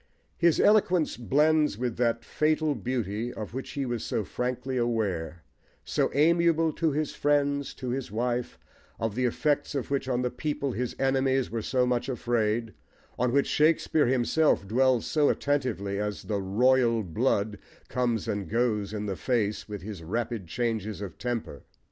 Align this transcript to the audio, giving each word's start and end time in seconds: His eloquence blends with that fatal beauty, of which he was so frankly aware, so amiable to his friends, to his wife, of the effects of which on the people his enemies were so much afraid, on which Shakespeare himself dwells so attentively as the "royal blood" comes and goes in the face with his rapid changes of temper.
His 0.35 0.59
eloquence 0.59 1.15
blends 1.15 1.77
with 1.77 1.97
that 1.97 2.25
fatal 2.25 2.73
beauty, 2.73 3.31
of 3.31 3.53
which 3.53 3.73
he 3.73 3.85
was 3.85 4.03
so 4.03 4.23
frankly 4.23 4.75
aware, 4.75 5.43
so 5.85 6.09
amiable 6.15 6.73
to 6.73 6.91
his 6.91 7.13
friends, 7.13 7.75
to 7.75 7.89
his 7.89 8.11
wife, 8.11 8.57
of 8.99 9.13
the 9.13 9.25
effects 9.25 9.75
of 9.75 9.91
which 9.91 10.09
on 10.09 10.23
the 10.23 10.31
people 10.31 10.71
his 10.71 10.95
enemies 10.97 11.51
were 11.51 11.61
so 11.61 11.85
much 11.85 12.09
afraid, 12.09 12.73
on 13.19 13.31
which 13.31 13.45
Shakespeare 13.45 14.07
himself 14.07 14.67
dwells 14.67 15.05
so 15.05 15.29
attentively 15.29 15.99
as 15.99 16.23
the 16.23 16.41
"royal 16.41 17.03
blood" 17.03 17.59
comes 17.87 18.27
and 18.27 18.49
goes 18.49 18.93
in 18.93 19.05
the 19.05 19.15
face 19.15 19.69
with 19.69 19.83
his 19.83 20.01
rapid 20.01 20.47
changes 20.47 21.01
of 21.01 21.19
temper. 21.19 21.61